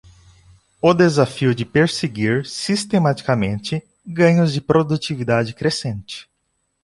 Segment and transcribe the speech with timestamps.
[0.81, 6.27] o desafio de perseguir, sistematicamente, ganhos de produtividade crescente